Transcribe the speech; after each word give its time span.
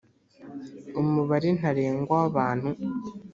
umubare 1.01 1.49
ntarengwa 1.57 2.13
wa 2.21 2.27
bantu 2.35 2.69